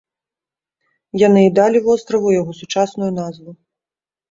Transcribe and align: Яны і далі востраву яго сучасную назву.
Яны 1.27 1.43
і 1.49 1.51
далі 1.59 1.83
востраву 1.89 2.29
яго 2.41 2.51
сучасную 2.63 3.11
назву. 3.21 3.51